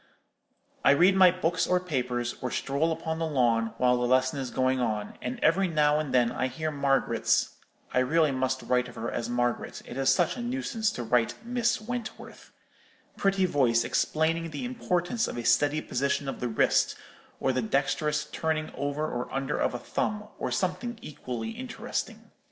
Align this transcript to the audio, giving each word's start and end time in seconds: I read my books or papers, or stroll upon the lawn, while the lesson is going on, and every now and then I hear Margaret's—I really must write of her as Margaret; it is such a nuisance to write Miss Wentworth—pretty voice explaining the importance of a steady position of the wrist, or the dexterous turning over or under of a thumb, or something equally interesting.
I 0.83 0.93
read 0.97 1.15
my 1.15 1.29
books 1.29 1.67
or 1.67 1.79
papers, 1.79 2.33
or 2.41 2.49
stroll 2.49 2.91
upon 2.91 3.19
the 3.19 3.27
lawn, 3.27 3.75
while 3.77 3.97
the 3.97 4.07
lesson 4.07 4.39
is 4.39 4.49
going 4.49 4.79
on, 4.79 5.15
and 5.21 5.39
every 5.43 5.67
now 5.67 5.99
and 5.99 6.11
then 6.11 6.31
I 6.31 6.47
hear 6.47 6.71
Margaret's—I 6.71 7.99
really 7.99 8.31
must 8.31 8.63
write 8.63 8.87
of 8.87 8.95
her 8.95 9.11
as 9.11 9.29
Margaret; 9.29 9.83
it 9.85 9.97
is 9.97 10.09
such 10.09 10.35
a 10.37 10.41
nuisance 10.41 10.89
to 10.93 11.03
write 11.03 11.35
Miss 11.45 11.79
Wentworth—pretty 11.79 13.45
voice 13.45 13.83
explaining 13.83 14.49
the 14.49 14.65
importance 14.65 15.27
of 15.27 15.37
a 15.37 15.45
steady 15.45 15.81
position 15.81 16.27
of 16.27 16.39
the 16.39 16.47
wrist, 16.49 16.95
or 17.39 17.53
the 17.53 17.61
dexterous 17.61 18.25
turning 18.25 18.71
over 18.73 19.03
or 19.05 19.31
under 19.31 19.59
of 19.59 19.75
a 19.75 19.77
thumb, 19.77 20.29
or 20.39 20.49
something 20.49 20.97
equally 21.03 21.51
interesting. 21.51 22.31